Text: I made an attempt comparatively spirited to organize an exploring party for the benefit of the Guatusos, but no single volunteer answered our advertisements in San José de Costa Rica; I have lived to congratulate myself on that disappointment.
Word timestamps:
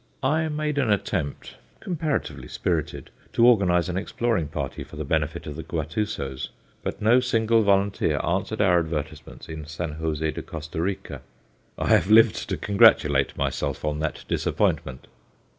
I 0.23 0.47
made 0.47 0.79
an 0.79 0.89
attempt 0.91 1.57
comparatively 1.79 2.47
spirited 2.47 3.11
to 3.33 3.45
organize 3.45 3.87
an 3.87 3.97
exploring 3.97 4.47
party 4.47 4.83
for 4.83 4.95
the 4.95 5.03
benefit 5.05 5.45
of 5.45 5.55
the 5.55 5.61
Guatusos, 5.61 6.49
but 6.81 6.99
no 7.03 7.19
single 7.19 7.61
volunteer 7.61 8.19
answered 8.25 8.61
our 8.61 8.79
advertisements 8.79 9.47
in 9.47 9.67
San 9.67 9.97
José 9.99 10.33
de 10.33 10.41
Costa 10.41 10.81
Rica; 10.81 11.21
I 11.77 11.89
have 11.89 12.09
lived 12.09 12.49
to 12.49 12.57
congratulate 12.57 13.37
myself 13.37 13.85
on 13.85 13.99
that 13.99 14.25
disappointment. 14.27 15.05